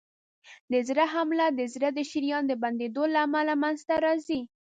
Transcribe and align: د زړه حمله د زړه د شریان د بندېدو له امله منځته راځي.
د 0.71 0.73
زړه 0.87 1.05
حمله 1.13 1.45
د 1.51 1.61
زړه 1.73 1.89
د 1.97 1.99
شریان 2.11 2.43
د 2.47 2.53
بندېدو 2.63 3.03
له 3.13 3.19
امله 3.25 3.53
منځته 3.63 3.95
راځي. 4.05 4.41